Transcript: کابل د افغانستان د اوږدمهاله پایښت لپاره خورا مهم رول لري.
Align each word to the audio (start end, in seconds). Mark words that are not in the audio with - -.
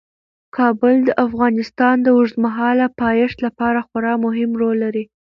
کابل 0.57 0.95
د 1.07 1.09
افغانستان 1.25 1.95
د 2.01 2.07
اوږدمهاله 2.17 2.85
پایښت 3.01 3.37
لپاره 3.47 3.79
خورا 3.87 4.13
مهم 4.25 4.51
رول 4.61 4.75
لري. 4.85 5.03